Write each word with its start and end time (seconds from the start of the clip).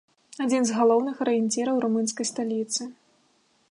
Адзін 0.45 0.63
з 0.69 0.75
галоўных 0.79 1.15
арыенціраў 1.27 1.75
румынскай 1.87 2.25
сталіцы. 2.33 2.93